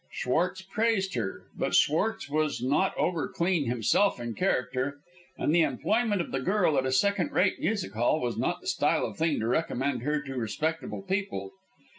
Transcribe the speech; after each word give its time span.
Schwartz 0.11 0.63
praised 0.63 1.13
her, 1.13 1.43
but 1.55 1.75
Schwartz 1.75 2.27
was 2.27 2.59
not 2.59 2.95
overclean 2.97 3.67
himself 3.67 4.19
in 4.19 4.33
character, 4.33 4.99
and 5.37 5.53
the 5.53 5.61
employment 5.61 6.21
of 6.21 6.31
the 6.31 6.39
girl 6.39 6.75
at 6.79 6.87
a 6.87 6.91
second 6.91 7.31
rate 7.31 7.59
music 7.59 7.93
hall 7.93 8.19
was 8.19 8.35
not 8.35 8.61
the 8.61 8.67
style 8.67 9.05
of 9.05 9.17
thing 9.17 9.39
to 9.39 9.47
recommend 9.47 10.01
her 10.01 10.19
to 10.19 10.33
respectable 10.33 11.03
people. 11.03 11.51